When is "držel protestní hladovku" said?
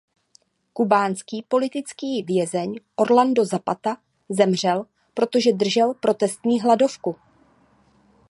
5.53-7.15